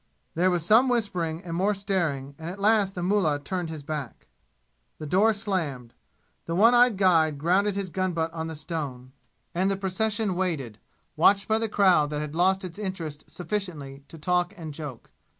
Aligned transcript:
There 0.33 0.49
was 0.49 0.65
some 0.65 0.89
whispering 0.89 1.43
and 1.43 1.55
more 1.55 1.75
staring, 1.75 2.33
and 2.39 2.49
at 2.49 2.59
last 2.59 2.95
the 2.95 3.03
mullah 3.03 3.37
turned 3.37 3.69
his 3.69 3.83
back. 3.83 4.25
The 4.97 5.05
door 5.05 5.31
slammed. 5.31 5.93
The 6.47 6.55
one 6.55 6.73
eyed 6.73 6.97
guide 6.97 7.37
grounded 7.37 7.75
his 7.75 7.91
gun 7.91 8.13
butt 8.13 8.33
on 8.33 8.47
the 8.47 8.55
stone, 8.55 9.11
and 9.53 9.69
the 9.69 9.77
procession 9.77 10.33
waited, 10.33 10.79
watched 11.15 11.47
by 11.47 11.59
the 11.59 11.69
crowd 11.69 12.09
that 12.09 12.19
had 12.19 12.33
lost 12.33 12.65
its 12.65 12.79
interest 12.79 13.29
sufficiently 13.29 14.03
to 14.07 14.17
talk 14.17 14.55
and 14.57 14.73
joke. 14.73 15.11